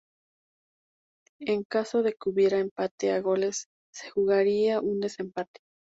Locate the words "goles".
3.21-3.67